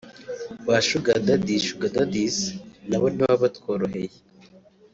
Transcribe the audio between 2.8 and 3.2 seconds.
nabo